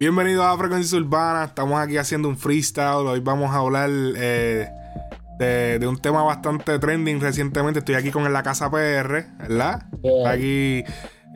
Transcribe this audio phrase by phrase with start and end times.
[0.00, 1.46] Bienvenidos a Frecuencia Urbana.
[1.46, 3.04] Estamos aquí haciendo un freestyle.
[3.08, 4.68] Hoy vamos a hablar eh,
[5.40, 7.80] de, un tema bastante trending recientemente.
[7.80, 9.82] Estoy aquí con En la Casa PR, ¿verdad?
[10.24, 10.84] Aquí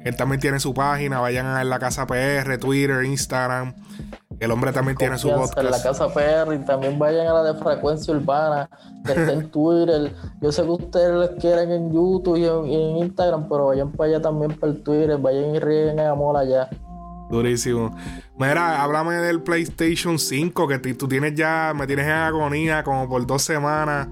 [0.04, 1.18] él también tiene su página.
[1.18, 3.75] Vayan a En la Casa PR, Twitter, Instagram.
[4.38, 5.58] El hombre también tiene su podcast.
[5.58, 8.70] En la Casa PR y también vayan a la de Frecuencia Urbana,
[9.04, 10.14] que está en Twitter.
[10.40, 14.22] Yo sé que ustedes les quieren en YouTube y en, Instagram, pero vayan para allá
[14.22, 15.18] también para el Twitter.
[15.18, 16.70] Vayan y ríen en amor allá.
[17.32, 17.96] Durísimo.
[18.43, 23.24] Mira, háblame del PlayStation 5, que tú tienes ya, me tienes en agonía como por
[23.24, 24.09] dos semanas.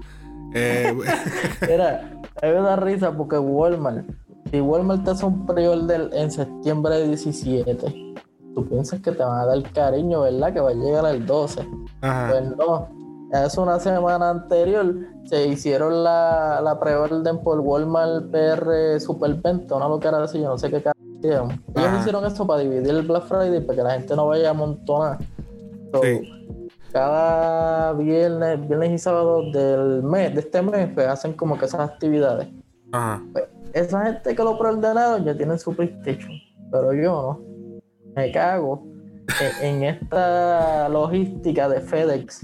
[0.53, 0.95] Eh,
[1.69, 2.09] Mira,
[2.41, 4.05] a mí me da risa porque Walmart,
[4.49, 7.75] si Walmart te hace un pre-order en septiembre de 17,
[8.55, 10.53] tú piensas que te van a dar cariño, ¿verdad?
[10.53, 11.67] Que va a llegar el 12.
[11.99, 12.87] Pues no.
[13.33, 14.95] Es una semana anterior
[15.25, 20.69] se hicieron la, la pre-orden por Walmart PR Superventa, una locura así, yo no sé
[20.69, 20.81] qué
[21.29, 24.51] ellos hicieron esto para dividir el Black Friday para que la gente no vaya a
[24.51, 25.19] amontonar.
[26.91, 31.81] Cada viernes, viernes y sábado del mes, de este mes, pues hacen como que esas
[31.81, 32.47] actividades.
[33.31, 36.31] Pues, esa gente que lo preordenaron ya tienen su PlayStation,
[36.71, 37.51] pero yo no.
[38.15, 38.83] Me cago
[39.61, 42.41] en, esta logística de FedEx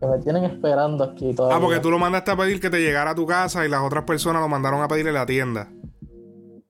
[0.00, 1.58] que me tienen esperando aquí todavía.
[1.58, 3.82] Ah, porque tú lo mandaste a pedir que te llegara a tu casa y las
[3.82, 5.68] otras personas lo mandaron a pedir en la tienda.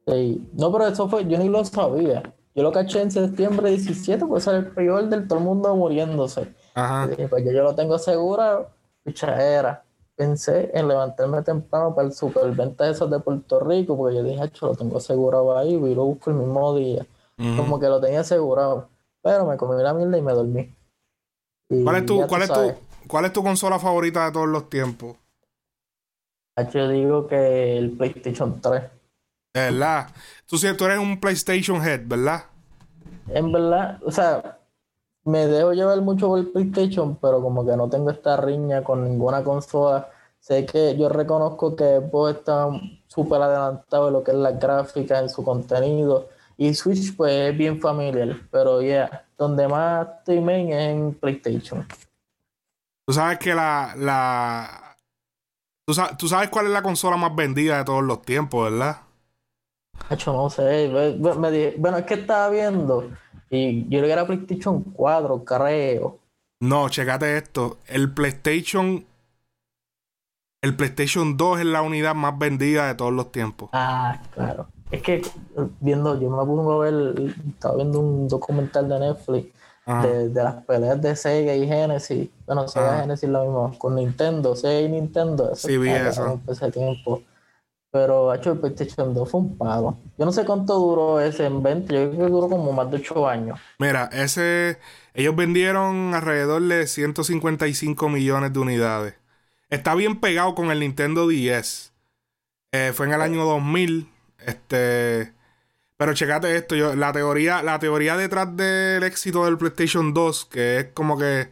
[0.06, 2.22] No, pero eso fue, yo ni lo sabía.
[2.54, 6.54] Yo lo caché en septiembre 17, pues era el peor del todo el mundo muriéndose.
[6.74, 7.08] Ajá.
[7.28, 8.70] pues yo, lo tengo asegurado,
[9.04, 9.82] era.
[10.16, 14.48] Pensé en levantarme temprano para el superventa de esos de Puerto Rico, porque yo dije,
[14.60, 17.04] lo tengo asegurado ahí, y lo busco el mismo día.
[17.36, 18.88] Como que lo tenía asegurado.
[19.22, 20.74] Pero me comí la mierda y me dormí.
[21.82, 22.74] ¿Cuál, es tu, cuál, es tu,
[23.08, 25.16] ¿Cuál es tu consola favorita de todos los tiempos?
[26.72, 28.82] Yo digo que el PlayStation 3.
[29.54, 30.08] De verdad.
[30.46, 32.44] Tú, tú eres un PlayStation Head, ¿verdad?
[33.28, 34.58] En verdad, o sea,
[35.24, 39.04] me dejo llevar mucho por el PlayStation, pero como que no tengo esta riña con
[39.04, 40.10] ninguna consola.
[40.40, 42.68] Sé que yo reconozco que Xbox está
[43.06, 46.28] súper adelantado en lo que es la gráfica, en su contenido.
[46.56, 48.36] Y Switch, pues, es bien familiar.
[48.50, 51.86] Pero ya, yeah, donde más estoy main es en PlayStation.
[53.06, 53.94] Tú sabes que la.
[53.96, 54.96] la...
[55.86, 59.03] Tú, sabes, tú sabes cuál es la consola más vendida de todos los tiempos, ¿verdad?
[60.26, 61.16] No sé.
[61.18, 63.10] bueno, es que estaba viendo.
[63.50, 66.18] Y yo creo que era PlayStation 4, creo.
[66.60, 67.78] No, checate esto.
[67.86, 69.04] El PlayStation.
[70.62, 73.68] El PlayStation 2 es la unidad más vendida de todos los tiempos.
[73.72, 74.68] Ah, claro.
[74.90, 75.22] Es que
[75.80, 79.54] viendo, yo me pongo a ver, estaba viendo un documental de Netflix
[79.86, 82.28] de, las peleas de Sega y Genesis.
[82.46, 85.54] Bueno, Sega y Genesis lo mismo, con Nintendo, Sega y Nintendo.
[85.54, 86.40] sí, vi eso.
[86.48, 87.22] Ese tiempo.
[87.94, 90.00] Pero hecho el PlayStation 2 fue un pago.
[90.18, 91.94] Yo no sé cuánto duró ese en venta.
[91.94, 93.60] Yo creo que duró como más de 8 años.
[93.78, 94.80] Mira, ese.
[95.14, 99.14] Ellos vendieron alrededor de 155 millones de unidades.
[99.70, 101.92] Está bien pegado con el Nintendo 10.
[102.72, 104.10] Eh, fue en el año 2000.
[104.44, 105.32] Este.
[105.96, 110.78] Pero checate esto, yo, la teoría, la teoría detrás del éxito del PlayStation 2, que
[110.80, 111.48] es como que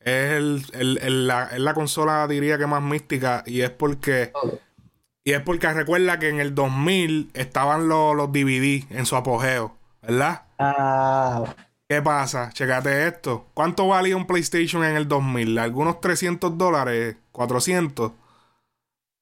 [0.00, 4.32] es el, la, consola, diría que más mística, y es porque
[5.24, 9.72] y es porque recuerda que en el 2000 estaban los, los DVD en su apogeo,
[10.02, 10.42] ¿verdad?
[10.58, 11.44] Ah.
[11.88, 12.50] ¿Qué pasa?
[12.52, 13.44] Checate esto.
[13.54, 15.58] ¿Cuánto valía un PlayStation en el 2000?
[15.58, 17.16] ¿Algunos 300 dólares?
[17.32, 18.12] ¿400?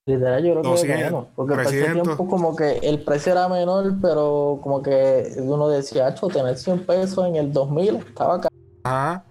[0.07, 1.27] Literal, yo creo que menos.
[1.35, 1.91] Porque 300.
[1.91, 6.57] ese tiempo como que el precio era menor, pero como que uno decía, hecho, tener
[6.57, 8.55] 100 pesos en el 2000 estaba caro.
[8.85, 9.25] Ajá.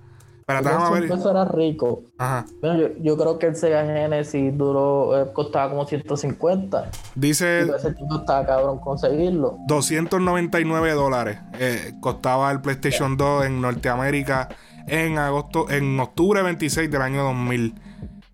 [0.50, 1.12] Pero déjame ver.
[1.12, 2.06] Eso era rico.
[2.18, 2.44] Ajá.
[2.60, 6.90] Bueno, yo, yo, creo que el Sega Genesis duró, eh, costaba como 150.
[7.14, 7.68] Dice.
[7.68, 9.60] Y ese tiempo estaba cabrón conseguirlo.
[9.68, 14.50] 299 dólares eh, costaba el PlayStation 2 en Norteamérica
[14.88, 17.76] en agosto, en octubre 26 del año 2000.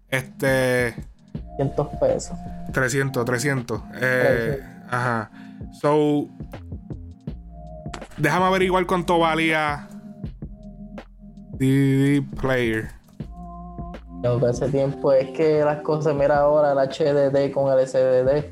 [0.10, 0.96] Este.
[1.58, 2.38] 300 pesos.
[2.72, 3.82] 300, 300.
[4.00, 5.32] Eh, ajá.
[5.82, 6.30] So.
[8.16, 9.90] Déjame averiguar cuánto valía
[11.58, 12.90] DVD player.
[14.24, 18.46] No, ese tiempo es que las cosas, mira ahora el HDD con el SDD,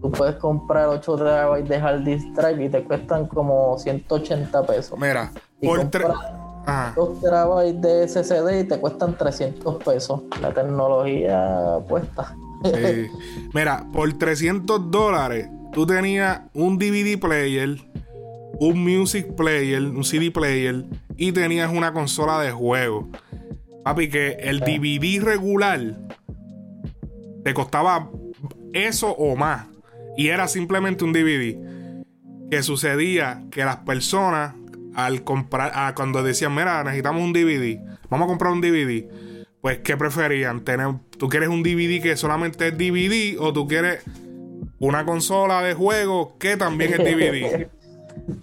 [0.00, 4.98] tú puedes comprar 8 TB de hard disk drive y te cuestan como 180 pesos.
[4.98, 5.30] Mira,
[5.62, 6.06] por 3
[6.96, 10.22] 2 TB de SSD y te cuestan 300 pesos.
[10.40, 12.34] La tecnología puesta.
[13.54, 17.76] Mira, por 300 dólares tú tenías un DVD player,
[18.60, 20.84] un music player, un CD player
[21.16, 23.08] y tenías una consola de juego.
[23.82, 25.98] Papi, que el DVD regular
[27.42, 28.10] te costaba
[28.74, 29.66] eso o más.
[30.16, 31.56] Y era simplemente un DVD.
[32.50, 34.54] Que sucedía que las personas
[34.94, 37.80] al comprar, a cuando decían, mira, necesitamos un DVD,
[38.10, 39.08] vamos a comprar un DVD.
[39.62, 40.64] Pues, ¿qué preferían?
[40.64, 44.02] Tener, ¿Tú quieres un DVD que solamente es DVD o tú quieres
[44.78, 47.68] una consola de juego que también es DVD?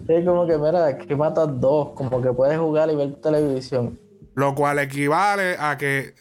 [0.08, 3.98] Es como que, mira, que matas dos, como que puedes jugar y ver televisión.
[4.34, 6.14] Lo cual equivale a que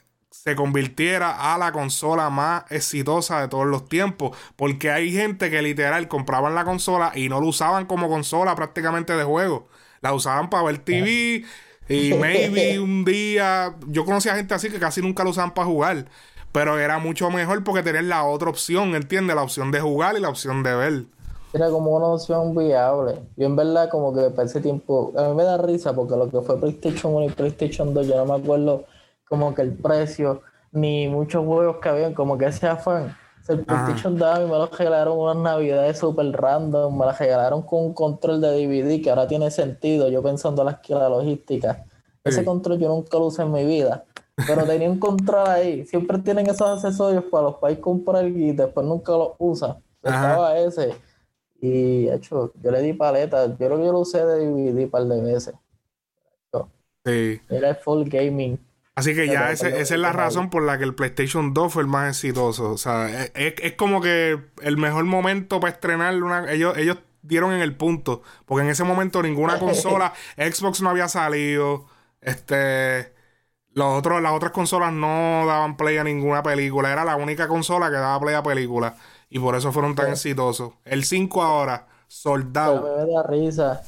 [0.47, 4.38] se convirtiera a la consola más exitosa de todos los tiempos.
[4.55, 9.13] Porque hay gente que literal compraban la consola y no lo usaban como consola prácticamente
[9.13, 9.67] de juego.
[10.01, 11.44] La usaban para ver TV
[11.89, 13.75] y maybe un día.
[13.88, 16.05] Yo conocía gente así que casi nunca lo usaban para jugar.
[16.51, 19.35] Pero era mucho mejor porque tenían la otra opción, ¿entiendes?
[19.35, 21.05] La opción de jugar y la opción de ver.
[21.53, 23.19] Era como una opción viable.
[23.35, 26.29] Yo en verdad como que para ese tiempo, a mí me da risa porque lo
[26.29, 28.83] que fue PlayStation 1 y PlayStation 2, yo no me acuerdo
[29.27, 30.41] como que el precio,
[30.71, 33.15] ni muchos juegos que habían, como que ese afán.
[33.47, 37.61] El PlayStation 2 a mí me lo regalaron unas navidades super random, me la regalaron
[37.61, 41.85] con un control de DVD que ahora tiene sentido, yo pensando la, la logística.
[42.25, 44.03] Ese control yo nunca lo usé en mi vida,
[44.45, 45.85] pero tenía un control ahí.
[45.85, 49.77] Siempre tienen esos accesorios para los países comprar y después nunca los usan.
[50.03, 50.94] Estaba ese.
[51.59, 53.48] Y hecho, yo le di paleta.
[53.48, 55.56] Yo creo que yo lo usé de DVD un par de veces.
[57.06, 57.42] Sí.
[57.50, 58.59] Era el full gaming.
[58.95, 61.88] Así que ya esa es la razón por la que el PlayStation 2 fue el
[61.88, 62.71] más exitoso.
[62.71, 66.51] O sea, es, como que el mejor momento para estrenar una.
[66.51, 68.24] Ellos, ellos dieron en el punto.
[68.45, 71.86] Porque en ese momento ninguna consola, Xbox no había salido.
[72.21, 73.13] Este.
[73.74, 76.92] Los otros, las otras consolas no daban play a ninguna película.
[76.92, 78.94] Era la única consola que daba play a películas.
[79.29, 80.74] Y por eso fueron tan exitosos.
[80.85, 82.81] El 5 ahora, soldado.
[82.81, 83.81] me da risa.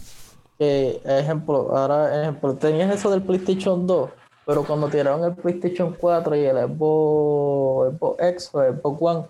[0.57, 4.09] Que, ejemplo, ahora, ejemplo, tenías eso del PlayStation 2
[4.49, 9.27] pero cuando tiraron el PlayStation 4 y el Xbox, X o el Xbox One,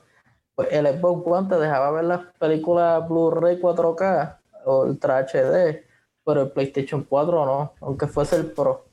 [0.56, 5.84] pues el Xbox One te dejaba ver las películas Blu-ray 4K o Ultra HD,
[6.24, 8.86] pero el PlayStation 4 no, aunque fuese el Pro.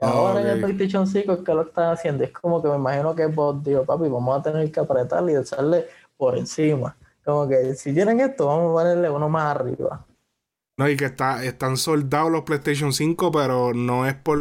[0.00, 2.24] ahora en el PlayStation 5 es que lo están haciendo.
[2.24, 5.36] Es como que me imagino que Xbox dijo, papi, vamos a tener que apretarle y
[5.36, 5.84] echarle
[6.16, 6.96] por encima.
[7.24, 10.06] Como que si tienen esto, vamos a ponerle uno más arriba.
[10.76, 14.38] No, y que está, están soldados los PlayStation 5, pero no es por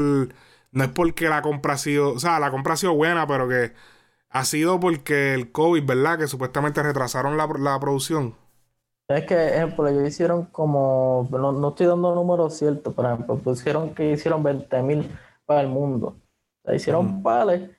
[0.73, 3.47] no es porque la compra ha sido, o sea, la compra ha sido buena, pero
[3.47, 3.73] que
[4.29, 6.17] ha sido porque el COVID, ¿verdad?
[6.17, 8.35] Que supuestamente retrasaron la, producción.
[9.07, 14.11] Es que, ejemplo, ellos hicieron como, no, estoy dando números ciertos, por ejemplo, pusieron que
[14.13, 15.11] hicieron 20 mil
[15.45, 16.15] para el mundo.
[16.63, 17.69] O sea, hicieron pales,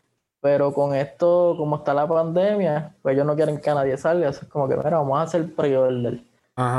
[0.44, 4.28] pero con esto, como está la pandemia, pues ellos no quieren que nadie salga.
[4.28, 6.22] es como que, mira, vamos a hacer pre-order.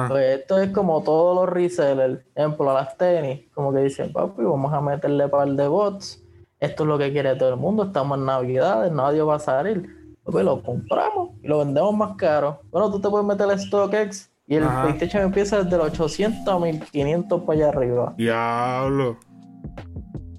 [0.07, 4.71] Pues esto es como todos los resellers, ejemplo, las tenis, como que dicen, papi, vamos
[4.71, 6.23] a meterle par de bots.
[6.59, 10.13] Esto es lo que quiere todo el mundo, estamos en Navidades, nadie va a salir.
[10.23, 12.59] Pues lo compramos y lo vendemos más caro.
[12.69, 16.59] Bueno, tú te puedes meter el StockX y el PlayStation empieza desde los 800 a
[16.59, 18.13] 1500 para allá arriba.
[18.15, 19.17] Diablo.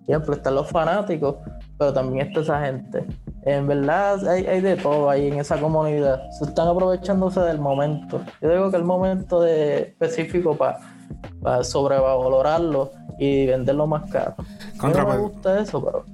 [0.07, 1.35] Ejemplo, están los fanáticos,
[1.79, 3.05] pero también está esa gente.
[3.43, 6.21] En verdad hay, de todo ahí en esa comunidad.
[6.39, 8.23] Se están aprovechándose del momento.
[8.41, 14.35] Yo digo que el momento de específico para sobrevalorarlo y venderlo más caro.
[14.79, 16.05] Contra, no me gusta eso, pero.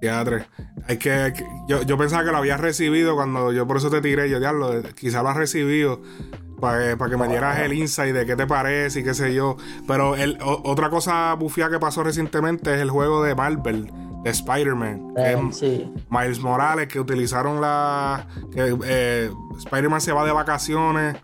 [0.00, 0.46] Teatre.
[0.86, 1.32] Hay que,
[1.68, 4.30] yo, yo, pensaba que lo habías recibido cuando yo por eso te tiré.
[4.30, 6.00] Yo, diablo, quizá lo has recibido
[6.60, 9.56] para, para que me dieras el insight de qué te parece y qué sé yo.
[9.86, 13.90] Pero el, otra cosa bufía que pasó recientemente es el juego de Marvel
[14.22, 15.14] de Spider-Man.
[15.16, 18.26] Eh, Miles Morales, que utilizaron la.
[18.52, 21.16] que eh, Spider-Man se va de vacaciones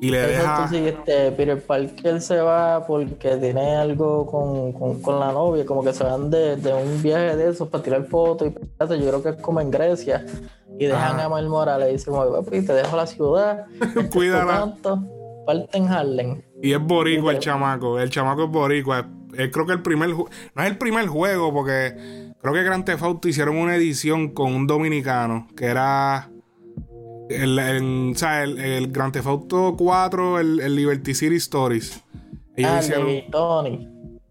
[0.00, 0.68] y le deja.
[0.68, 5.92] Sí, este, Peter Parker se va porque tiene algo con, con, la novia, como que
[5.92, 8.52] se van de, de, un viaje de esos para tirar fotos y
[8.98, 10.26] yo creo que es como en Grecia.
[10.78, 13.66] Y dejan a Miles Morales y dicen, papi, te dejo la ciudad.
[14.12, 14.74] Cuídala.
[15.46, 16.42] Parte en Harlem.
[16.62, 17.98] Y es boricua el chamaco.
[17.98, 19.06] El chamaco es boricua.
[19.30, 20.10] creo que el primer.
[20.10, 24.52] No es el primer juego porque Creo que Grand Theft Auto hicieron una edición con
[24.52, 26.28] un dominicano que era.
[27.30, 32.02] El, o sea, el, el, Grand Theft Auto 4, el, Liberty City Stories.
[32.56, 33.88] Ellos ah, hicieron, el de Tony.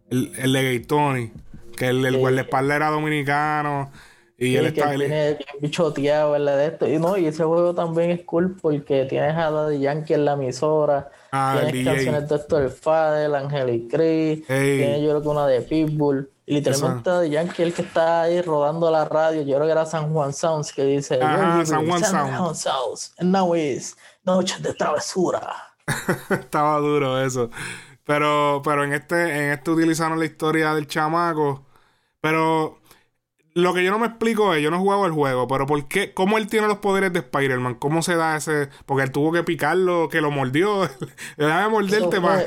[0.09, 1.31] El, el de Tony.
[1.77, 3.89] Que el, el guardaespaldas era dominicano.
[4.37, 4.93] Y él está.
[4.95, 6.57] Tiene bichoteado, ¿verdad?
[6.57, 6.89] De esto.
[6.89, 10.33] Y no, y ese juego también es cool porque tienes a Daddy Yankee en la
[10.33, 11.09] emisora.
[11.31, 14.43] Ah, tienes canciones de Héctor Fadel, Angelic Cree.
[14.47, 16.29] Tienes yo creo que una de Pitbull.
[16.51, 19.85] Y literalmente de Yankee, el que está ahí rodando la radio, yo creo que era
[19.85, 22.59] San Juan Sounds, que dice: Ah, San Juan Sounds.
[22.59, 23.13] Sounds.
[23.19, 25.55] And now is Noche de Travesura.
[26.29, 27.49] Estaba duro eso.
[28.03, 31.65] Pero, pero en este, en este utilizaron la historia del chamaco.
[32.19, 32.81] Pero
[33.53, 35.87] lo que yo no me explico es, yo no he jugado el juego, pero ¿por
[35.87, 36.13] qué?
[36.13, 37.75] ¿Cómo él tiene los poderes de Spider-Man?
[37.75, 38.67] ¿Cómo se da ese...?
[38.85, 40.89] Porque él tuvo que picarlo, que lo mordió.
[41.37, 42.43] Déjame morderte más.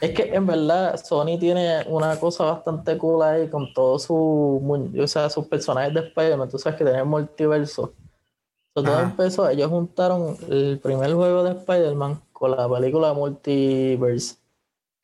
[0.00, 5.06] Es que en verdad Sony tiene una cosa bastante cool ahí con todos sus o
[5.06, 6.48] sea, sus personajes de Spider-Man.
[6.48, 7.92] Tú sabes que tienen multiverso.
[8.74, 14.36] todo empezó, ellos juntaron el primer juego de Spider-Man con la película Multiverse,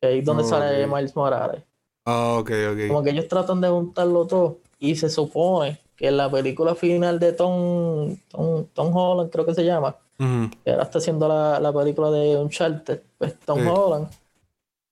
[0.00, 1.64] que ahí es donde sale Miles Morales.
[2.04, 2.88] Ah, ok, ok.
[2.88, 7.18] Como que ellos tratan de juntarlo todo y se supone que en la película final
[7.18, 12.12] de Tom, Tom, Holland, creo que se llama, que ahora está haciendo la, la película
[12.12, 14.08] de Uncharted, pues Tom Holland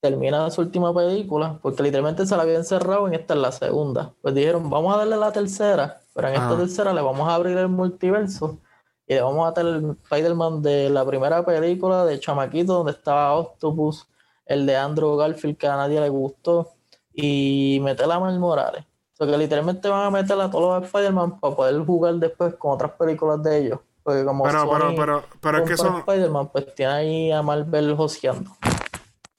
[0.03, 4.11] termina su última película, porque literalmente se la había encerrado en esta es la segunda.
[4.21, 7.57] Pues dijeron, vamos a darle la tercera, pero en esta tercera le vamos a abrir
[7.57, 8.59] el multiverso
[9.07, 13.33] y le vamos a dar el Spider-Man de la primera película de Chamaquito, donde estaba
[13.35, 14.05] Octopus,
[14.45, 16.73] el de Andrew Garfield, que a nadie le gustó,
[17.13, 18.83] y meter a Miles Morales.
[19.13, 22.55] O sea, que literalmente van a meter a todos los Spider-Man para poder jugar después
[22.55, 23.79] con otras películas de ellos.
[24.03, 25.95] Porque como pero, pero, pero, pero es que son...
[25.99, 28.51] Spider-Man, pues tiene ahí a Marvel joseando.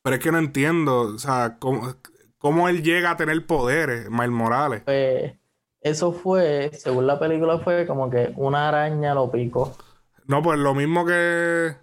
[0.04, 4.82] Pero es que no entiendo, o sea, cómo, él llega a tener poderes, Miles Morales.
[4.84, 5.32] Pues
[5.80, 9.74] eso fue, según la película, fue como que una araña lo picó.
[10.26, 11.74] No, pues lo mismo que.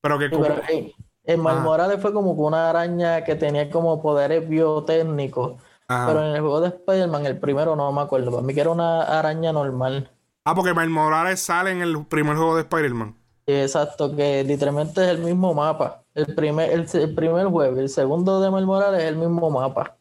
[0.00, 0.46] Pero que como.
[0.46, 5.60] en Miles Morales fue como que una araña que tenía como poderes biotécnicos.
[5.88, 8.30] Pero en el juego de Spider-Man, el primero no me acuerdo.
[8.30, 10.12] Para mí que era una araña normal.
[10.44, 13.17] Ah, porque Miles Morales sale en el primer juego de Spider-Man.
[13.48, 16.02] Exacto, que literalmente es el mismo mapa.
[16.14, 19.96] El primer, el, primer juego, el segundo de Miles Morales es el mismo mapa.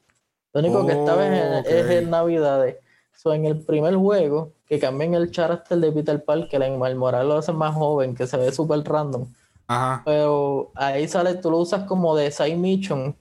[0.51, 2.75] Lo único que esta vez es, en Navidades.
[3.15, 7.25] So, en el primer juego, que cambian el character de Peter Parker, en Miles Morales
[7.25, 9.25] lo hacen más joven, que se ve súper random.
[9.67, 10.01] Ajá.
[10.03, 13.15] Pero ahí sale, tú lo usas como de side mission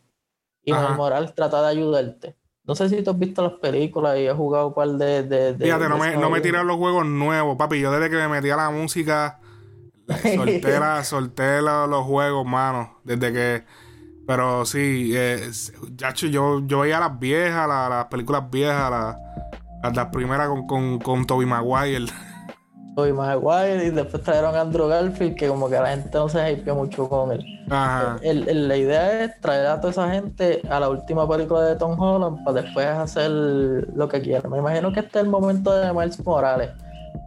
[0.65, 2.37] y Miles Morales trata de ayudarte.
[2.65, 5.23] No sé si tú has visto las películas y has jugado un par de.
[5.23, 7.79] de, Fíjate, no, me, no me tiran los juegos nuevos, papi.
[7.79, 9.39] Yo desde que me metí a la música
[10.09, 12.99] Soltera, soltera los juegos, mano.
[13.05, 13.65] Desde que.
[14.27, 15.51] Pero sí, eh,
[15.97, 21.47] yo, yo veía las viejas, las, películas viejas, las, las, primeras con, con, con Toby
[21.47, 22.07] Maguire.
[22.97, 26.53] Toby Maguire y después trajeron a Andrew Garfield, que como que la gente no se
[26.53, 27.45] hypeó mucho con él.
[27.71, 28.19] Ajá.
[28.23, 32.43] la idea es traer a toda esa gente a la última película de Tom Holland
[32.45, 34.51] para después hacer lo que quieran.
[34.51, 36.71] Me imagino que este es el momento de Miles Morales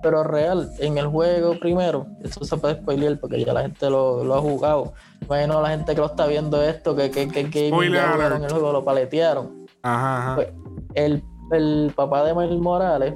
[0.01, 4.34] pero real, en el juego primero, eso se puede spoiler porque ya la gente lo,
[4.34, 4.94] ha jugado.
[5.27, 8.72] Bueno, la gente que lo está viendo esto, que, que, que, que en el juego
[8.72, 9.65] lo paletearon.
[9.82, 10.48] Ajá, pues,
[10.96, 13.13] el, el, papá de Miles Morales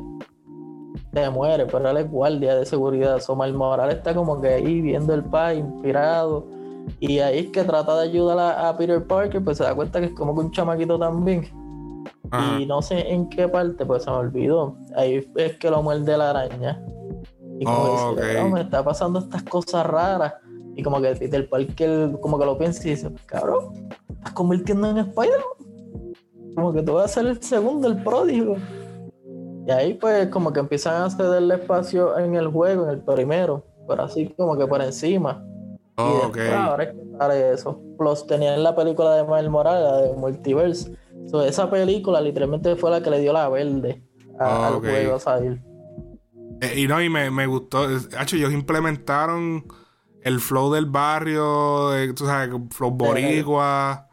[1.14, 3.20] se muere, pero él es guardia de seguridad.
[3.20, 6.48] So, Miles Morales está como que ahí viendo el país, inspirado.
[7.00, 10.00] Y ahí es que trata de ayudar a, a Peter Parker, pues se da cuenta
[10.00, 11.63] que es como que un chamaquito también
[12.60, 14.76] y no sé en qué parte, pues se me olvidó.
[14.96, 16.84] Ahí es que lo muerde la araña.
[17.60, 20.34] Y como dice, me está pasando estas cosas raras.
[20.76, 24.98] Y como que el parque como que lo piensa y dice, cabrón, estás convirtiendo en
[24.98, 25.42] spider
[26.56, 28.56] Como que tú vas a ser el segundo, el pródigo.
[29.68, 33.64] Y ahí pues como que empiezan a cederle espacio en el juego, en el primero.
[33.88, 35.46] Pero así como que por encima.
[35.98, 37.80] y después, ahora es que eso.
[37.98, 41.03] Plus tenían la película de Miles Morales, de Multiverse
[41.46, 44.04] esa película literalmente fue la que le dio la verde
[44.40, 45.62] al juego a salir.
[46.62, 47.90] Eh, y no, y me, me gustó.
[47.90, 49.66] Hecho, ellos implementaron
[50.22, 54.08] el flow del barrio, eh, tú sabes, flow boricua.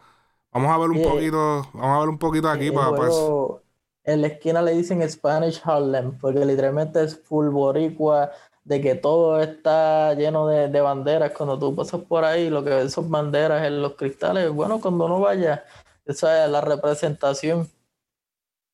[0.53, 3.15] Vamos a ver un poquito, vamos a ver un poquito aquí para pues.
[4.03, 8.31] En la esquina le dicen Spanish Harlem, porque literalmente es full boricua,
[8.65, 11.33] de que todo está lleno de, de banderas.
[11.33, 14.51] Cuando tú pasas por ahí, lo que ves son banderas en los cristales.
[14.51, 15.65] Bueno, cuando uno vaya,
[16.13, 17.69] esa es la representación.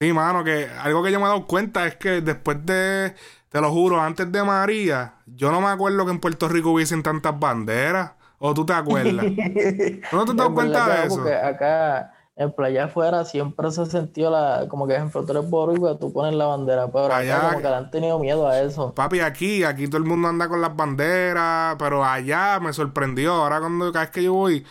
[0.01, 3.15] Sí, mano, que algo que yo me he dado cuenta es que después de,
[3.49, 7.03] te lo juro, antes de María, yo no me acuerdo que en Puerto Rico hubiesen
[7.03, 8.13] tantas banderas.
[8.39, 9.25] ¿O tú te acuerdas?
[10.13, 11.17] ¿No te has dado cuenta de eso?
[11.17, 15.99] Porque acá en playa afuera siempre se sintió la, como que ejemplo, tú eres boricua,
[15.99, 18.95] tú pones la bandera, pero allá como que le han tenido miedo a eso.
[18.95, 23.33] Papi, aquí, aquí todo el mundo anda con las banderas, pero allá me sorprendió.
[23.33, 24.67] Ahora cuando cada vez que yo voy,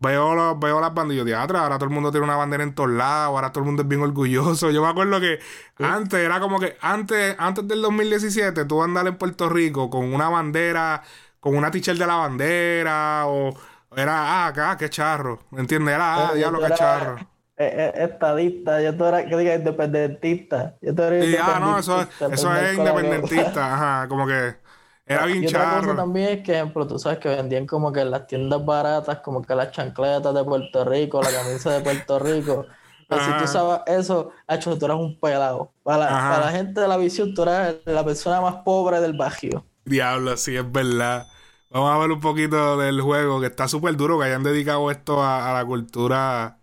[0.00, 2.90] veo, veo las banderas de atrás, ahora todo el mundo tiene una bandera en todos
[2.90, 4.70] lados, ahora todo el mundo es bien orgulloso.
[4.70, 5.38] Yo me acuerdo que
[5.78, 10.28] antes era como que, antes, antes del 2017, tú andar en Puerto Rico con una
[10.28, 11.02] bandera,
[11.40, 13.54] con una t-shirt de la bandera, o
[13.96, 15.94] era, ah, acá, qué charro, ¿me entiendes?
[15.94, 17.18] Era, ah, diablo, qué charro.
[17.56, 20.76] Eh, eh, estadista, yo tú eras, que diga independentista.
[20.82, 24.63] Yo sí, ah, no, eso, eso es independentista, ajá, como que
[25.06, 28.00] era bien y otra cosa también es que, ejemplo, tú sabes que vendían como que
[28.00, 32.18] en las tiendas baratas, como que las chancletas de Puerto Rico, la camisa de Puerto
[32.18, 32.66] Rico.
[33.08, 35.72] Pero si tú sabes eso, hecho, tú eras un pelado.
[35.82, 39.66] Para la, gente de la visión, tú eras la persona más pobre del barrio.
[39.84, 41.26] Diablo, sí, es verdad.
[41.68, 45.22] Vamos a ver un poquito del juego, que está súper duro que hayan dedicado esto
[45.22, 46.58] a, a la cultura.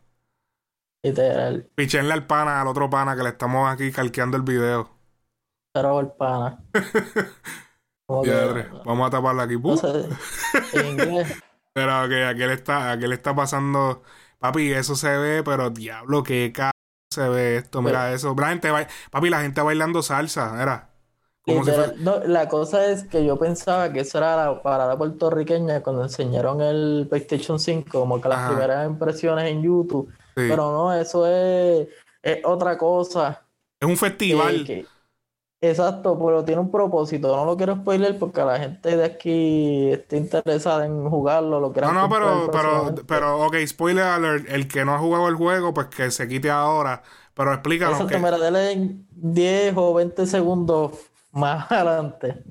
[1.03, 1.69] Literal.
[1.75, 4.89] Pichenle al pana, al otro pana que le estamos aquí calqueando el video.
[5.73, 6.59] Pero el pana.
[8.85, 9.55] Vamos a taparlo aquí.
[9.55, 9.77] no ¡Pum!
[9.77, 10.05] sé,
[10.73, 11.33] en inglés.
[11.73, 14.03] Pero que aquí le está, aquí le está pasando.
[14.39, 16.71] Papi, eso se ve, pero diablo, qué caro
[17.11, 17.81] se ve esto.
[17.81, 18.35] Mira eso.
[18.37, 20.89] La gente ba- Papi, la gente bailando salsa, era.
[21.45, 22.03] Como si Literal, fuera.
[22.19, 26.61] no, la cosa es que yo pensaba que eso era la parada puertorriqueña cuando enseñaron
[26.61, 28.49] el PlayStation 5, como que las Ajá.
[28.49, 30.09] primeras impresiones en YouTube.
[30.11, 30.47] Sí.
[30.47, 31.87] Pero no, eso es,
[32.21, 33.43] es otra cosa.
[33.79, 34.63] Es un que- festival.
[34.65, 34.85] que-
[35.61, 37.35] exacto, pero tiene un propósito.
[37.35, 41.91] No lo quiero spoiler porque la gente de aquí está interesada en jugarlo, lo No,
[41.93, 44.45] no, pero, pero, pero, ok, spoiler alert.
[44.49, 47.01] El que no ha jugado el juego, pues que se quite ahora.
[47.33, 48.23] Pero explícanos Exacto, que.
[48.23, 50.91] mira, dale en 10 o 20 segundos
[51.31, 52.43] más adelante.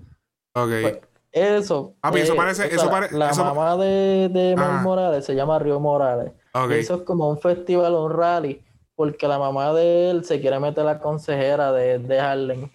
[0.54, 0.70] Ok.
[0.82, 0.98] Pues,
[1.32, 1.94] Eso.
[2.00, 4.82] Papi, eso eh, parece- o sea, eso pare- La eso- mamá de, de Mar Ajá.
[4.82, 6.32] Morales se llama Río Morales.
[6.54, 6.70] Ok.
[6.70, 8.64] Y eso es como un festival, un rally,
[8.96, 12.70] porque la mamá de él se quiere meter la consejera de, de Harlem.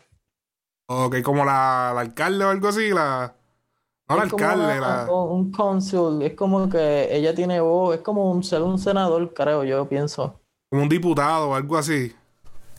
[0.88, 3.34] Ok, como la, la alcalde o algo así, la.
[4.08, 5.12] No la alcalde, una- la.
[5.12, 9.64] un, cónsul, es como que ella tiene voz, es como un, ser un senador, creo
[9.64, 10.40] yo, pienso.
[10.70, 12.14] Como un diputado o algo así.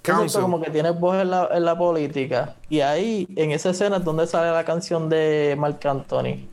[0.03, 0.41] Council.
[0.41, 2.55] como que tiene voz en la, en la política.
[2.69, 6.49] Y ahí, en esa escena es donde sale la canción de Marc Anthony.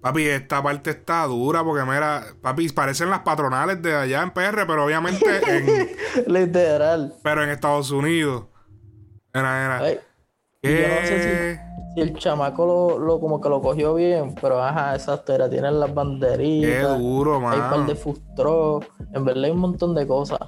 [0.00, 4.66] Papi, esta parte está dura porque, mira, papi, parecen las patronales de allá en PR,
[4.66, 5.24] pero obviamente
[5.56, 5.96] en,
[6.26, 7.14] Literal.
[7.22, 8.46] pero en Estados Unidos.
[9.32, 9.78] Era, era.
[9.78, 10.00] Ay,
[10.62, 11.60] y yo no sé ¿Qué?
[11.94, 15.78] si el chamaco lo, lo- como que lo cogió bien, pero ajá, exacto, era, tienen
[15.80, 17.94] las Qué banderitas, duro, hay un par de
[18.34, 20.38] trucks, en verdad hay un montón de cosas.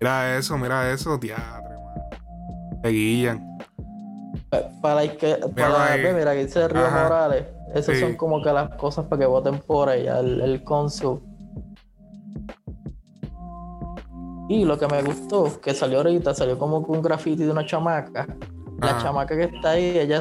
[0.00, 2.80] Mira eso, mira eso, teatro, mano.
[2.82, 3.58] Se guillan.
[4.50, 7.02] Pa- Para que, Míralo para, mira, que dice Río Ajá.
[7.04, 7.44] Morales,
[7.74, 8.00] esas Sí.
[8.00, 11.22] son como que las cosas para que voten por ella, el, el cónsul.
[14.48, 17.64] Y lo que me gustó, que salió ahorita, salió como que un graffiti de una
[17.64, 18.26] chamaca.
[18.82, 19.02] La Ajá.
[19.02, 20.16] chamaca que está ahí, ella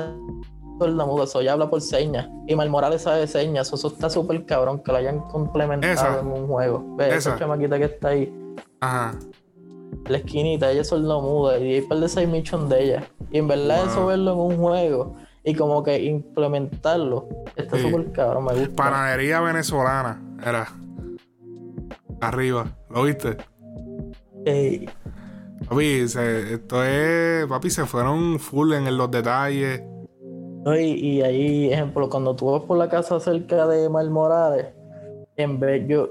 [0.80, 2.30] es muda, eso ella habla por señas.
[2.48, 6.20] Y Mal Morales sabe señas, eso está súper cabrón que lo hayan complementado Esa.
[6.20, 6.96] en un juego.
[6.96, 7.38] Ve, esa Esa.
[7.40, 8.34] chamaquita que está ahí,
[8.80, 9.14] Aja.
[10.08, 12.28] la esquinita, ella es muda y hay par de seis
[12.70, 13.04] de ella.
[13.32, 13.88] Y en verdad Wow.
[13.92, 17.84] eso verlo en un juego y como que implementarlo, está Sí.
[17.84, 18.76] súper cabrón, me gusta.
[18.76, 20.22] Panadería venezolana.
[20.46, 20.68] Era.
[22.22, 22.68] Arriba.
[22.90, 23.38] ¿Lo viste?
[24.46, 24.88] Ey,
[25.72, 27.46] Papi, se- esto es.
[27.48, 29.82] Papi, se fueron full en los detalles.
[30.66, 34.68] no, y, y ahí, ejemplo, cuando tú vas por la casa cerca de Mal Morales,
[35.38, 36.10] en vez, yo,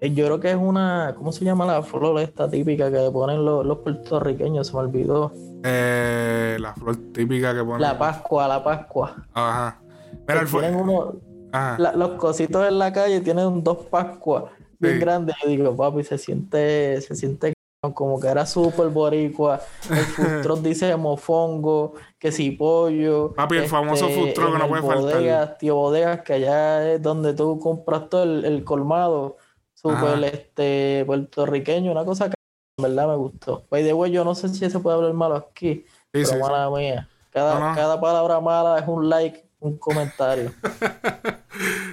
[0.00, 3.10] eh, yo creo que es una, ¿cómo se llama la flor esta típica que le
[3.10, 4.66] ponen los, los puertorriqueños?
[4.66, 5.32] Se me olvidó.
[5.64, 7.80] Eh, la flor típica que ponen.
[7.82, 9.24] La Pascua, la Pascua.
[9.32, 9.80] Ajá.
[10.28, 11.12] Mira, el tienen uno,
[11.52, 11.76] Ajá.
[11.78, 14.44] la- los cositos en la calle tienen dos Pascuas
[14.80, 15.00] bien Sí.
[15.00, 15.36] grandes.
[15.42, 17.52] Yo digo, papi, se siente, se siente
[17.88, 19.60] como que era súper boricua.
[19.88, 23.32] El food truck dice mofongo, que si pollo.
[23.34, 25.56] Papi, el famoso food truck que no puede faltar.
[25.58, 29.38] Tío Bodegas, que allá es donde tú compras todo el, el colmado.
[29.74, 32.34] Súper este, puertorriqueño, una cosa que
[32.76, 33.64] en verdad me gustó.
[33.70, 36.34] By the way, yo no sé si se puede hablar malo aquí, Sí, pero sí,
[36.34, 36.38] sí.
[36.38, 37.08] mala mía.
[37.30, 37.74] Cada, No, no.
[37.74, 40.52] cada palabra mala es un like, un comentario.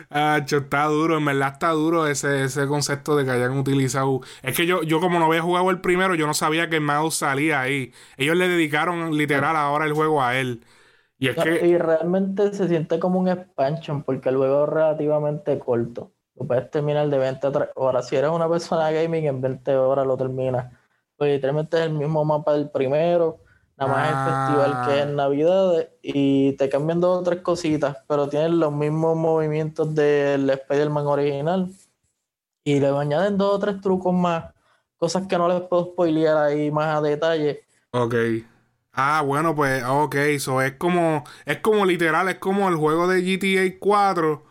[0.09, 4.21] Ah, está duro, en verdad está duro ese, ese concepto de que hayan utilizado.
[4.41, 6.81] Es que yo, yo como no había jugado el primero, yo no sabía que el
[6.83, 7.93] mouse salía ahí.
[8.17, 10.65] Ellos le dedicaron literal ahora el juego a él.
[11.19, 14.69] Y es No, que, Y realmente se siente como un expansion porque el juego es
[14.69, 16.13] relativamente corto.
[16.35, 18.07] Lo puedes terminar de 20 a 3 horas.
[18.07, 20.73] Si eres una persona gaming, en 20 horas lo terminas.
[21.15, 23.39] Pues literalmente es el mismo mapa del primero.
[23.77, 24.47] Nada más Ah.
[24.57, 28.73] el festival que es Navidad y te cambian dos o tres cositas, pero tienen los
[28.73, 31.69] mismos movimientos del Spider-Man original.
[32.63, 34.53] Y le añaden dos o tres trucos más,
[34.97, 37.65] cosas que no les puedo spoilear ahí más a detalle.
[37.91, 38.15] ok.
[38.99, 43.21] Ah, bueno, pues, ok, eso es como, es como literal, es como el juego de
[43.21, 44.43] GTA 4,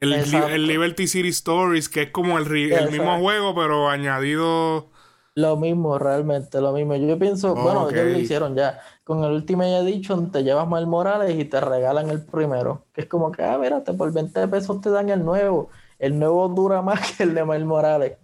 [0.00, 4.90] el, el Liberty City Stories, que es como el, el mismo juego, pero añadido.
[5.36, 6.96] Lo mismo, realmente, lo mismo.
[6.96, 8.80] Yo pienso, bueno, ellos lo hicieron ya.
[9.04, 12.86] Con el Ultimate Edition te llevas Mal Morales y te regalan el primero.
[12.92, 15.70] Que es como que, ah, mírate, por 20 pesos te dan el nuevo.
[15.98, 18.18] El nuevo dura más que el de Mal Morales.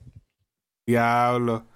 [0.87, 1.67] Diablo.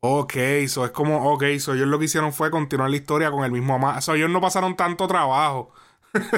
[0.00, 3.44] Ok, eso es como, ok, so ellos lo que hicieron fue continuar la historia con
[3.44, 4.00] el mismo ama.
[4.00, 5.72] So ellos no pasaron tanto trabajo.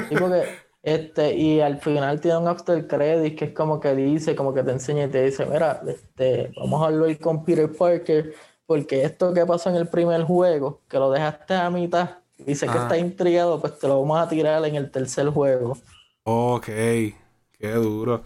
[0.09, 0.47] Sí, porque,
[0.85, 4.63] este, y al final tiene un after credit que es como que dice, como que
[4.63, 8.33] te enseña y te dice, mira, este, vamos a hablar con Peter Parker,
[8.67, 12.77] porque esto que pasó en el primer juego, que lo dejaste a mitad, dice que
[12.77, 12.83] Ah.
[12.83, 15.77] está intrigado, pues te lo vamos a tirar en el tercer juego.
[16.23, 16.65] Ok.
[16.67, 18.23] Qué duro.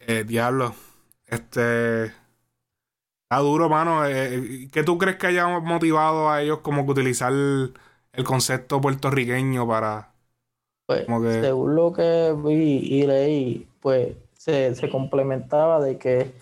[0.00, 0.74] Eh, diablo.
[1.26, 2.06] Este.
[2.06, 4.06] Está duro, mano.
[4.06, 7.74] Eh, ¿Qué tú crees que haya motivado a ellos como que utilizar el,
[8.24, 10.14] concepto puertorriqueño para.
[10.86, 11.06] Pues,
[11.40, 16.32] según lo que vi y leí, pues se, se complementaba de que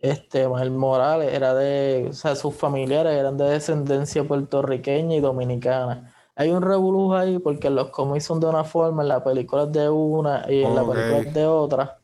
[0.00, 6.12] este el Morales era de, o sea, sus familiares eran de descendencia puertorriqueña y dominicana.
[6.36, 9.72] Hay un revolujo ahí porque los cómics son de una forma, en la película es
[9.72, 11.98] de una y en la película es de otra.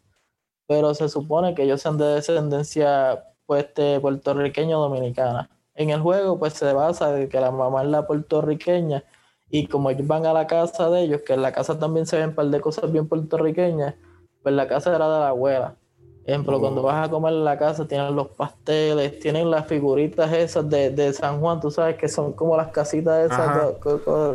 [0.68, 5.50] Pero se supone que ellos sean de descendencia pues, este, puertorriqueña o dominicana.
[5.74, 9.02] En el juego, pues se basa de que la mamá es la puertorriqueña
[9.50, 12.16] y como ellos van a la casa de ellos, que en la casa también se
[12.16, 13.94] ven un par de cosas bien puertorriqueñas,
[14.42, 15.76] pues la casa era de la abuela.
[16.24, 16.60] Ejemplo, oh.
[16.60, 21.12] cuando vas a comer en la casa tienen los pasteles, tienen las figuritas esas de,
[21.12, 23.74] San Juan, tú sabes que son como las casitas esas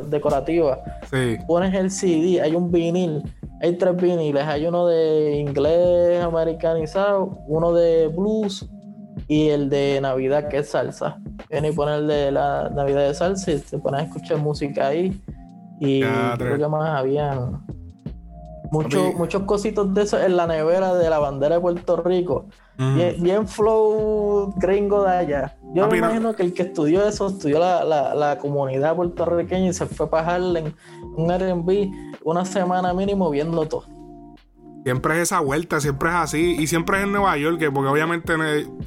[0.10, 0.80] decorativas.
[1.48, 3.24] Pones el CD, hay un vinil,
[3.62, 8.68] hay tres viniles, hay uno de inglés americanizado, uno de blues
[9.28, 11.20] y el de Navidad que es salsa.
[11.50, 14.88] Viene y pone el de la Navidad de salsa y te pones a escuchar música
[14.88, 15.22] ahí.
[15.80, 17.64] Y creo que más habían
[18.72, 22.46] muchos cositos de eso en la nevera de la bandera de Puerto Rico.
[22.78, 25.56] bien, flow gringo de allá.
[25.74, 30.10] Yo me imagino que el que estudió eso estudió la, comunidad puertorriqueña y se fue
[30.10, 30.74] para Harlem,
[31.16, 31.90] un RB,
[32.24, 33.95] una semana mínimo viendo todo.
[34.86, 36.58] Siempre es esa vuelta, siempre es así.
[36.60, 38.36] Y siempre es en Nueva York, porque obviamente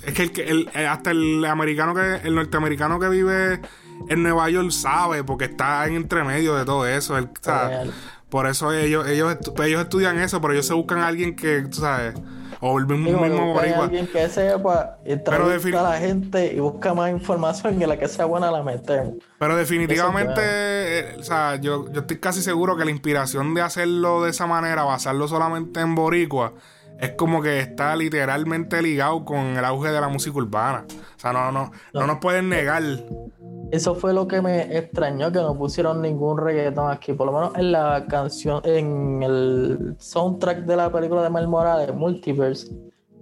[0.07, 3.61] es que el, eh, hasta el americano que, el norteamericano que vive
[4.09, 7.19] en Nueva York sabe, porque está en entre medio de todo eso.
[8.29, 11.79] Por eso ellos, ellos, ellos estudian eso, pero ellos se buscan a alguien que, tú
[11.79, 12.15] sabes,
[12.61, 17.79] o el mismo, mismo Alguien que sepa y a la gente y busca más información
[17.79, 19.15] la que sea buena la metemos.
[19.39, 24.25] Pero definitivamente, eh, o sea, yo, yo estoy casi seguro que la inspiración de hacerlo
[24.25, 26.55] de esa manera, basarlo solamente en boricua,
[26.99, 30.85] es como que está literalmente ligado con el auge de la música urbana.
[31.17, 32.83] O sea, no, no, no nos pueden negar
[33.71, 37.13] eso fue lo que me extrañó, que no pusieron ningún reggaetón aquí.
[37.13, 41.95] Por lo menos en la canción, en el soundtrack de la película de Mel Morales,
[41.95, 42.73] Multiverse,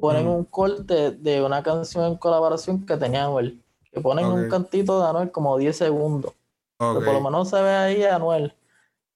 [0.00, 3.62] ponen un corte de una canción en colaboración que tenía Anuel.
[3.90, 6.34] Que ponen un cantito de Anuel como 10 segundos.
[6.76, 8.54] por lo menos se ve ahí a Anuel.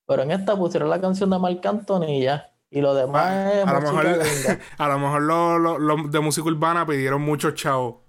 [0.06, 2.50] Pero en esta pusieron la canción de Marc Anthony y ya.
[2.72, 4.06] Y lo demás ah, es a, lo mejor,
[4.78, 5.22] a lo mejor
[5.80, 8.02] los de música urbana pidieron mucho chao.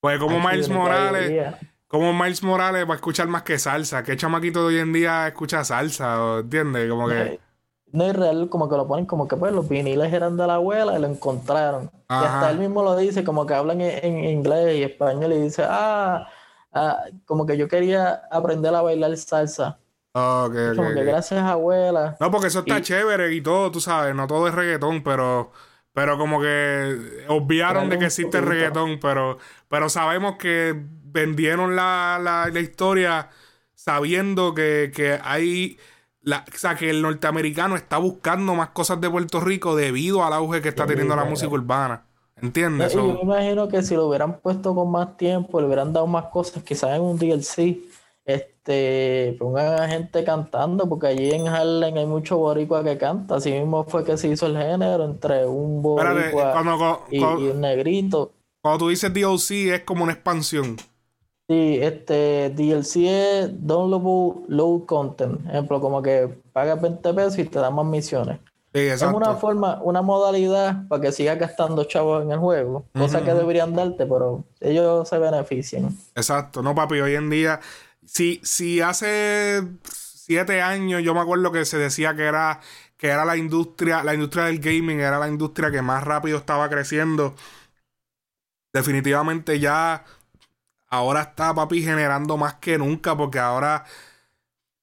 [0.00, 1.54] Pues como Miles Morales
[1.88, 4.02] como Miles Morales va a escuchar más que salsa.
[4.02, 6.40] ¿Qué chamaquito de hoy en día escucha salsa?
[6.40, 6.88] ¿Entiendes?
[6.90, 7.40] Como que.
[7.92, 10.54] No es real, como que lo ponen como que pues los viniles eran de la
[10.54, 11.84] abuela y lo encontraron.
[12.10, 15.64] Y hasta él mismo lo dice, como que hablan en, inglés y español y dice,
[15.66, 16.28] ah,
[16.72, 19.78] ah, como que yo quería aprender a bailar salsa.
[20.12, 22.16] Okay, como que gracias abuela.
[22.18, 25.52] No, porque eso está chévere y todo, tú sabes, no todo es reggaetón, pero
[25.96, 29.38] pero como que obviaron de que existe el reggaetón, pero,
[29.70, 30.78] pero sabemos que
[31.12, 33.30] vendieron la, la, historia
[33.74, 35.78] sabiendo que, que hay...
[36.22, 40.32] La, o sea, que el norteamericano está buscando más cosas de Puerto Rico debido al
[40.32, 42.04] auge que está teniendo la música urbana.
[42.42, 42.92] ¿Entiendes?
[42.92, 46.26] Yo me imagino que si lo hubieran puesto con más tiempo, le hubieran dado más
[46.26, 47.78] cosas, quizás en un DLC,
[48.26, 53.36] este, pongan a gente cantando, porque allí en Harlem hay mucho boricua que canta.
[53.36, 58.32] Así mismo fue que se hizo el género entre un boricua y, un negrito.
[58.60, 60.76] Cuando tú dices DLC es como una expansión.
[61.48, 65.46] Sí, este DLC es Downloadable Low Content.
[65.48, 68.40] Ejemplo, como que pagas 20 pesos y te dan más misiones.
[68.72, 72.84] es una forma, una modalidad para que sigas gastando chavos en el juego.
[72.92, 75.96] Cosa que deberían darte, pero ellos se benefician.
[76.16, 77.60] Exacto, no papi, hoy en día
[78.06, 82.60] si, si hace siete años yo me acuerdo que se decía que era,
[82.96, 86.68] que era la industria, la industria del gaming era la industria que más rápido estaba
[86.70, 87.34] creciendo.
[88.72, 90.04] Definitivamente ya
[90.96, 93.84] ahora está papi generando más que nunca porque ahora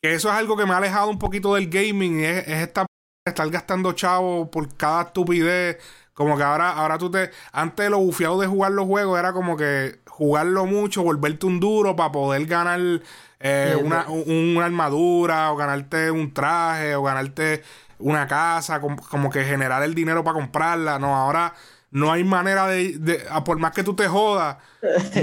[0.02, 2.86] que eso es algo que me ha alejado un poquito del gaming es, es esta
[3.26, 5.78] estar gastando chavo por cada estupidez
[6.14, 9.58] como que ahora ahora tú te antes lo bufiado de jugar los juegos era como
[9.58, 12.80] que jugarlo mucho, volverte un duro para poder ganar
[13.40, 14.06] eh, una,
[14.64, 17.64] armadura o ganarte un traje o ganarte
[18.00, 21.00] una casa, como, que generar el dinero para comprarla.
[21.00, 21.54] No, ahora
[21.94, 24.58] no hay manera de, por más que tú te jodas,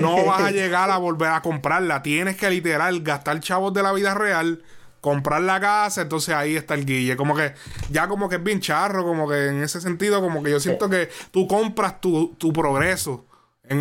[0.00, 2.02] no vas a llegar a volver a comprarla.
[2.02, 4.62] Tienes que literal gastar chavos de la vida real,
[5.00, 7.16] comprar la casa, entonces ahí está el guille.
[7.16, 7.52] Como que
[7.90, 10.88] ya como que es bien charro, como que en ese sentido, como que yo siento
[10.88, 13.26] que tú compras tu, tu progreso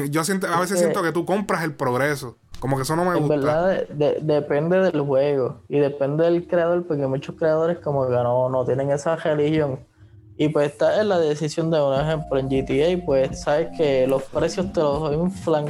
[0.09, 2.37] yo siento, a veces siento que tú compras el progreso.
[2.59, 3.33] Como que eso no me gusta.
[3.33, 8.49] En verdad depende del juego y depende del creador, porque muchos creadores como que no,
[8.49, 9.79] no tienen esa religión
[10.39, 12.39] Y pues esta es la decisión de un ejemplo.
[12.39, 15.65] En GTA, pues sabes que los precios te los inflan.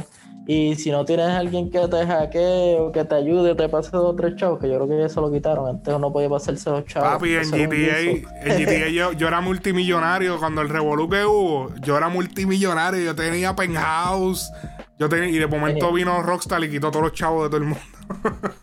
[0.46, 4.12] Y si no tienes alguien que te hackee o que te ayude, te pase dos
[4.12, 5.68] o tres chavos, que yo creo que eso lo quitaron.
[5.68, 7.08] Antes uno podía pasarse dos chavos.
[7.08, 10.38] Papi, en GTA, en GTA yo, yo, era multimillonario.
[10.38, 13.04] Cuando el Revolu que hubo, yo era multimillonario.
[13.04, 14.52] Yo tenía penthouse.
[15.00, 17.64] Yo tenía, y de momento vino Rockstar y quitó todos los chavos de todo el
[17.64, 17.99] mundo.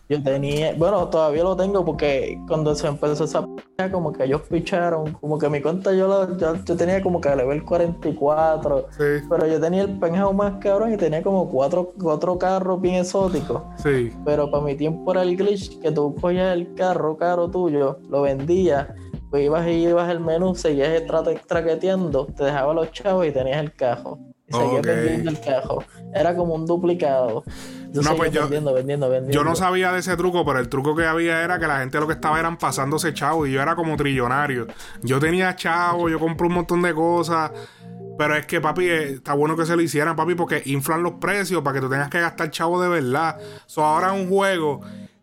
[0.08, 4.42] Yo tenía, bueno, todavía lo tengo porque cuando se empezó esa p como que ellos
[4.48, 9.04] ficharon, como que mi cuenta yo, lo, yo, tenía como que level 44, sí.
[9.28, 13.62] pero yo tenía el penjado más cabrón y tenía como cuatro, cuatro carros bien exóticos.
[13.82, 14.12] Sí.
[14.24, 18.22] Pero para mi tiempo era el glitch que tú cogías el carro caro tuyo, lo
[18.22, 18.88] vendías,
[19.30, 21.02] pues ibas y ibas al menú, seguías
[21.46, 24.18] traqueteando, te dejaba los chavos y tenías el cajo.
[24.46, 25.84] Y seguías vendiendo el cajo.
[26.14, 27.44] Era como un duplicado.
[27.92, 28.48] Yo no, pues yo,
[29.30, 31.98] yo no sabía de ese truco, pero el truco que había era que la gente
[31.98, 34.66] lo que estaba eran pasándose chavo y yo era como trillonario.
[35.02, 37.50] Yo tenía chavo, yo compré un montón de cosas.
[38.18, 41.14] Pero es que, papi, eh, está bueno que se lo hicieran, papi, porque inflan los
[41.14, 43.38] precios para que tú tengas que gastar chavo de verdad.
[43.66, 44.80] So, ahora un juego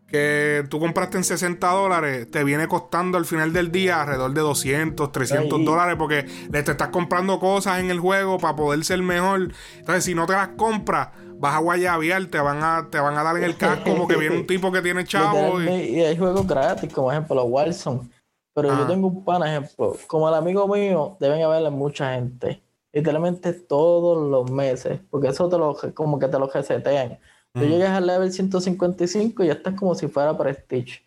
[0.08, 4.42] que tú compraste en 60 dólares, te viene costando al final del día alrededor de
[4.42, 9.02] 200, 300 dólares, porque le te estás comprando cosas en el juego para poder ser
[9.02, 9.52] mejor.
[9.78, 13.24] Entonces, si no te las compras, vas a guayabiar, te van a, te van a
[13.24, 15.62] dar en el casco como que viene un tipo que tiene chavo.
[15.62, 16.02] Y...
[16.02, 18.10] hay juegos gratis, como ejemplo los Warzone.
[18.54, 18.88] Pero yo ah.
[18.88, 19.98] tengo un pan ejemplo.
[20.08, 22.62] Como el amigo mío, deben haberle mucha gente.
[22.94, 25.02] Literalmente todos los meses.
[25.10, 27.20] Porque eso te lo, como que te lo resetean.
[27.54, 31.06] Tú llegas al level 155 y ya estás como si fuera Prestige.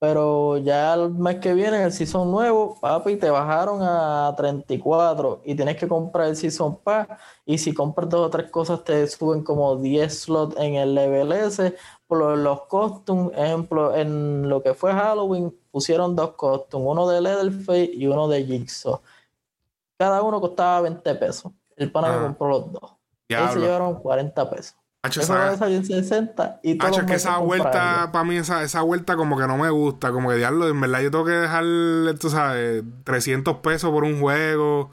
[0.00, 5.42] Pero ya el mes que viene, en el season nuevo, papi, te bajaron a 34
[5.44, 7.06] y tienes que comprar el season pass.
[7.44, 11.32] Y si compras dos o tres cosas, te suben como 10 slots en el level
[11.32, 11.76] S.
[12.06, 17.90] Por los costumes, ejemplo, en lo que fue Halloween, pusieron dos costumes, uno de Leatherface
[17.92, 19.02] y uno de Jigsaw.
[19.98, 21.52] Cada uno costaba 20 pesos.
[21.76, 22.92] El pana me compró los dos.
[23.28, 24.79] Y se llevaron 40 pesos.
[25.02, 29.46] Hacho, esa, 60 y es que esa vuelta, para mí, esa, esa vuelta como que
[29.46, 30.12] no me gusta.
[30.12, 31.64] Como que diablo, en verdad yo tengo que dejar,
[32.18, 34.90] tú sabes, 300 pesos por un juego.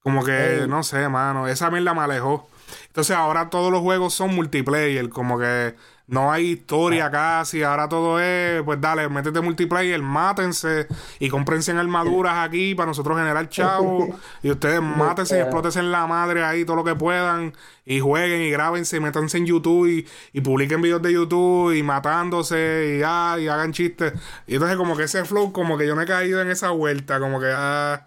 [0.00, 1.46] Como que, no sé, mano.
[1.46, 2.48] Esa mierda me alejó.
[2.86, 5.10] Entonces ahora todos los juegos son multiplayer.
[5.10, 5.74] Como que
[6.06, 10.86] no hay historia casi, ahora todo es, pues dale, métete multiplayer, mátense
[11.18, 14.10] y comprense en armaduras aquí para nosotros generar chavos.
[14.42, 17.54] y ustedes mátense y explótense en la madre ahí todo lo que puedan.
[17.86, 21.82] Y jueguen y grábense y métanse en YouTube y, y publiquen videos de YouTube y
[21.82, 24.12] matándose y, ah, y hagan chistes.
[24.46, 27.20] Y entonces como que ese flow, como que yo me he caído en esa vuelta,
[27.20, 28.06] como que ah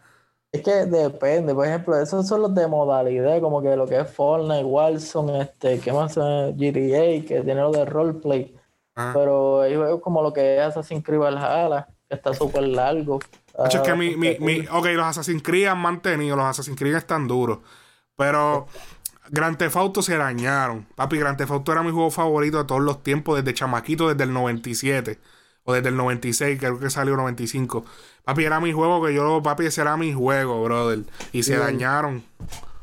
[0.52, 4.10] es que depende, por ejemplo, esos son los de modalidad, como que lo que es
[4.10, 6.16] Fortnite, Warzone, este, ¿qué más?
[6.16, 8.56] GTA, que tiene lo de roleplay.
[8.96, 9.12] Ah.
[9.14, 13.20] Pero hay juegos como lo que es Assassin's Creed Valhalla, que está súper largo.
[13.70, 17.28] es que mi, mi, mi, ok, los Assassin's Creed han mantenido, los Assassin's Creed están
[17.28, 17.60] duros.
[18.16, 18.68] Pero
[19.30, 20.88] Grand Theft Auto se dañaron.
[20.96, 24.24] Papi, Grand Theft Auto era mi juego favorito de todos los tiempos, desde chamaquito, desde
[24.24, 25.20] el 97.
[25.64, 27.84] O desde el 96, creo que salió 95.
[28.28, 31.00] Papi, era mi juego que yo, papi, ese era mi juego, brother.
[31.32, 32.26] Y se dañaron.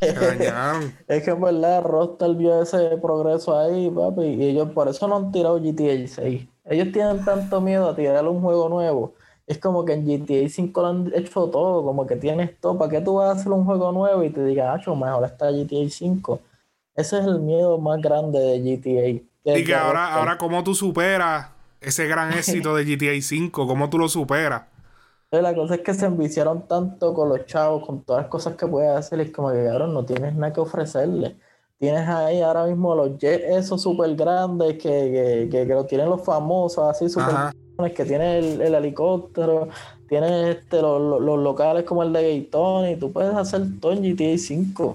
[0.01, 0.95] Se dañaron.
[1.07, 4.23] es que en verdad Rostal vio ese progreso ahí, papi.
[4.23, 6.49] Y ellos por eso no han tirado GTA 6.
[6.65, 9.17] Ellos tienen tanto miedo a tirarle un juego nuevo.
[9.47, 12.79] Es como que en GTA 5 lo han hecho todo, como que tienes todo.
[12.79, 15.51] ¿Para qué tú vas a hacer un juego nuevo y te digas, ah, mejor está
[15.51, 16.41] GTA 5?
[16.97, 19.59] Ese es el miedo más grande de GTA.
[19.59, 21.49] y que ahora, ahora, ¿cómo tú superas
[21.83, 24.73] ese gran éxito de GTA V, ¿cómo tú lo superas?
[25.43, 28.67] La cosa es que se enviciaron tanto con los chavos, con todas las cosas que
[28.67, 31.37] puedes hacer, y como que ahora no tienes nada que ofrecerle.
[31.79, 36.25] Tienes ahí ahora mismo los jets esos súper grandes que, que, que, lo tienen los
[36.25, 37.35] famosos, así súper
[37.95, 39.69] que tiene el, helicóptero,
[40.09, 44.35] tienes este, los, locales como el de Gayton, y tú puedes hacer todo en GTA
[44.35, 44.95] V.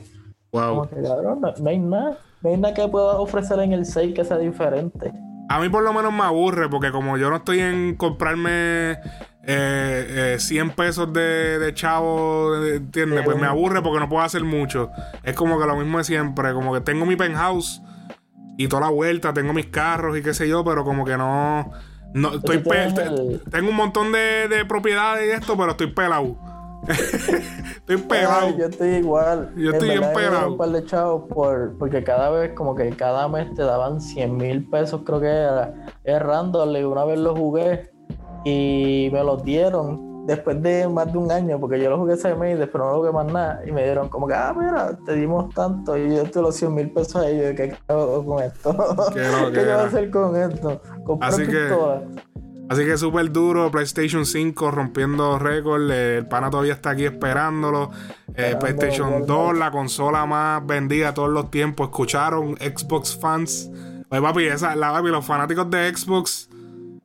[0.52, 0.88] Wow.
[0.88, 4.24] que, cabrón, no, hay nada, no hay nada que puedas ofrecer en el 6 que
[4.24, 5.12] sea diferente.
[5.50, 9.00] A mí por lo menos me aburre porque como yo no estoy en comprarme
[9.52, 13.24] eh, 100 eh, pesos de, de chavo, ¿entiendes?
[13.26, 14.92] Pues me aburre porque no puedo hacer mucho.
[15.24, 17.82] Es como que lo mismo de siempre, como que tengo mi penthouse
[18.58, 21.72] y toda la vuelta, tengo mis carros y qué sé yo, pero como que no...
[22.14, 22.62] no estoy
[23.50, 26.38] Tengo un montón de, de propiedades y esto, pero estoy pelado.
[26.88, 28.56] estoy pelado.
[28.56, 29.52] yo estoy igual.
[29.56, 30.52] Yo estoy bien pelado.
[30.52, 34.38] un par de chavos por, porque cada vez, como que cada mes te daban 100
[34.38, 35.74] mil pesos, creo que era.
[36.04, 37.99] Es random, y una vez lo jugué
[38.44, 42.36] y me los dieron después de más de un año, porque yo lo jugué ese
[42.36, 43.62] mes y después no lo jugué más nada.
[43.66, 45.98] Y me dieron como que, ah, mira, te dimos tanto.
[45.98, 47.54] Y yo te los 100 mil pesos a ellos.
[47.56, 48.72] ¿Qué hago con esto?
[49.14, 50.82] ¿Qué, yo voy a hacer con esto?
[51.22, 51.70] Así que,
[52.70, 57.90] Así que súper duro, PlayStation 5 rompiendo récord, el pana todavía está aquí esperándolo.
[58.36, 61.88] Eh, PlayStation 2, la consola más vendida todos los tiempos.
[61.88, 63.72] Escucharon Xbox fans.
[64.12, 66.48] Oye, papi, esa, la, papi, los fanáticos de Xbox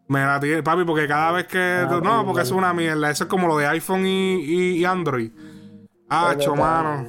[0.07, 1.59] me la tienen, papi, porque cada vez que.
[1.59, 3.11] Ah, no, porque es una mierda.
[3.11, 5.31] Eso es como lo de iPhone y, y, y Android.
[6.09, 7.09] Ah, mano.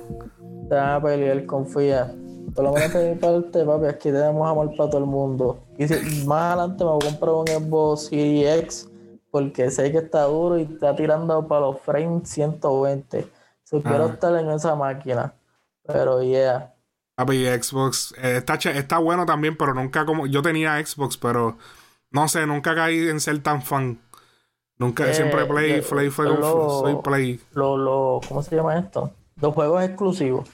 [0.70, 2.14] Te van a pelear, confía.
[2.56, 5.66] Por lo menos de mi parte, papi, aquí tenemos amor para todo el mundo.
[5.78, 8.90] Y si, más adelante me voy a comprar un Xbox Series X
[9.30, 13.28] porque sé que está duro y está tirando para los frames 120.
[13.66, 15.34] So, quiero estar en esa máquina.
[15.86, 16.74] Pero yeah.
[17.16, 20.26] Papi, Xbox eh, está, está bueno también, pero nunca como.
[20.26, 21.58] Yo tenía Xbox, pero
[22.16, 24.00] no sé, nunca caí en ser tan fan.
[24.78, 27.40] Nunca, Eh, siempre Play, eh, Play fue lo- soy Play.
[27.54, 29.12] Lo, lo, ¿Cómo se llama esto?
[29.42, 30.48] Los juegos exclusivos.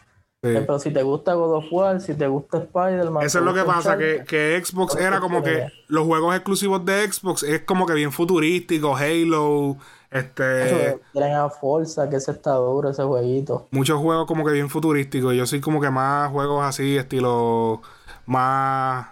[0.43, 0.53] Sí.
[0.53, 3.23] Pero si te gusta God of War, si te gusta Spider-Man.
[3.23, 7.11] Eso es lo que pasa, que, que Xbox era como que- los juegos exclusivos de
[7.11, 9.77] Xbox es como que bien futurístico, Halo,
[10.09, 13.67] este, Tienen a Forza, que ese está duro, ese jueguito.
[13.71, 15.35] muchos juegos como que bien futurísticos.
[15.35, 17.81] Yo soy como que más juegos así, estilo
[18.25, 19.07] más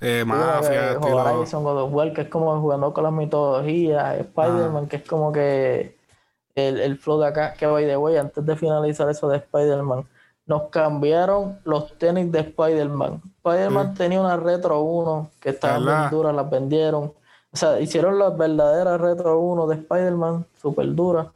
[0.00, 0.98] eh, mafia.
[1.00, 4.18] Horizon, God of War, que es como jugando con las mitologías.
[4.20, 4.88] Spider-Man, Ah.
[4.88, 5.96] que es como que
[6.54, 10.04] el, el flow de acá, que by the way, antes de finalizar eso de Spider-Man,
[10.46, 13.20] nos cambiaron los tenis de Spider-Man.
[13.44, 16.00] Spider-Man tenía una Retro 1 que estaban ¿Verdad?
[16.00, 17.12] bien duras, las vendieron.
[17.52, 21.28] O sea, hicieron las verdaderas Retro 1 de Spider-Man, súper duras.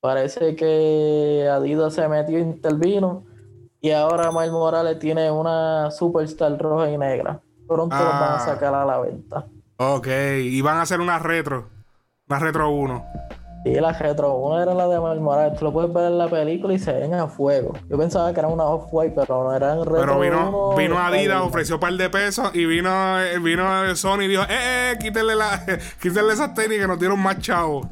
[0.00, 3.24] Parece que Adidas se metió e intervino.
[3.82, 7.40] Y ahora Miles Morales tiene una Superstar roja y negra.
[7.74, 8.40] Pronto los van a Ah.
[8.40, 9.46] sacar a la venta.
[9.76, 10.08] Ok,
[10.42, 11.68] y van a hacer una retro,
[12.28, 13.04] una retro 1.
[13.62, 15.58] Y la Retro 1 era la de Miles Morales.
[15.58, 17.74] Tú lo puedes ver en la película y se ven a fuego.
[17.90, 21.42] Yo pensaba que era una Off-White, pero no eran Retro Pero vino, 1 vino Adidas,
[21.42, 25.36] ofreció un par de pesos y vino, eh, vino Sony y dijo, eh, eh, quítenle,
[25.36, 25.62] la,
[26.00, 27.86] quítenle esas tenis que nos dieron más chavos.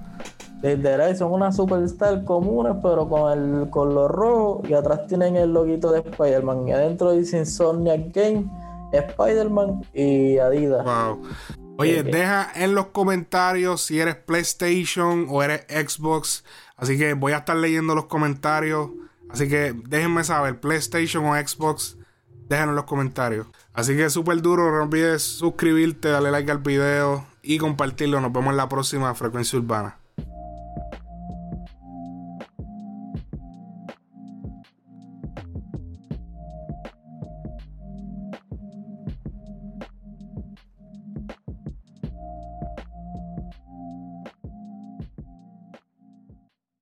[0.62, 4.62] Literal, son unas Superstar comunes, pero con el color rojo.
[4.66, 6.66] Y atrás tienen el loguito de Spider-Man.
[6.66, 8.46] Y adentro dicen Insomniac Game,
[8.92, 10.84] Spider-Man y Adidas.
[10.84, 11.22] Wow.
[11.78, 12.06] Oye, Ok.
[12.06, 16.44] deja en los comentarios si eres PlayStation o eres Xbox.
[16.76, 18.90] Así que voy a estar leyendo los comentarios.
[19.30, 21.96] Así que déjenme saber, PlayStation o Xbox.
[22.48, 23.46] Déjenlo en los comentarios.
[23.74, 24.70] Así que súper duro.
[24.74, 28.20] No olvides suscribirte, darle like al video y compartirlo.
[28.20, 29.97] Nos vemos en la próxima Frecuencia Urbana.